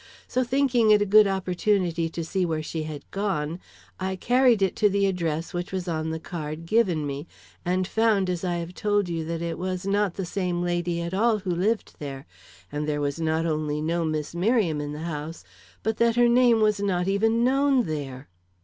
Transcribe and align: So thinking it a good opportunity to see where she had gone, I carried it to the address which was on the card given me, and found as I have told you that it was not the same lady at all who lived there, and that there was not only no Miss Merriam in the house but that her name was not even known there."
So 0.27 0.43
thinking 0.43 0.89
it 0.89 0.99
a 0.99 1.05
good 1.05 1.27
opportunity 1.27 2.09
to 2.09 2.23
see 2.25 2.43
where 2.43 2.63
she 2.63 2.85
had 2.85 3.05
gone, 3.11 3.59
I 3.99 4.15
carried 4.15 4.63
it 4.63 4.75
to 4.77 4.89
the 4.89 5.05
address 5.05 5.53
which 5.53 5.71
was 5.71 5.87
on 5.87 6.09
the 6.09 6.19
card 6.19 6.65
given 6.65 7.05
me, 7.05 7.27
and 7.63 7.85
found 7.87 8.27
as 8.27 8.43
I 8.43 8.55
have 8.55 8.73
told 8.73 9.09
you 9.09 9.23
that 9.25 9.43
it 9.43 9.59
was 9.59 9.85
not 9.85 10.15
the 10.15 10.25
same 10.25 10.63
lady 10.63 11.03
at 11.03 11.13
all 11.13 11.37
who 11.37 11.51
lived 11.51 11.97
there, 11.99 12.25
and 12.71 12.85
that 12.85 12.87
there 12.87 12.99
was 12.99 13.21
not 13.21 13.45
only 13.45 13.79
no 13.79 14.03
Miss 14.03 14.33
Merriam 14.33 14.81
in 14.81 14.91
the 14.91 15.03
house 15.05 15.43
but 15.83 15.97
that 15.97 16.15
her 16.15 16.27
name 16.27 16.61
was 16.61 16.79
not 16.79 17.07
even 17.07 17.43
known 17.43 17.85
there." 17.85 18.27